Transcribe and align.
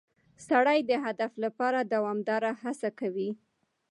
سړی 0.47 0.79
د 0.89 0.91
هدف 1.05 1.31
لپاره 1.43 1.79
دوامداره 1.93 2.51
هڅه 2.63 2.89
کوي 2.99 3.29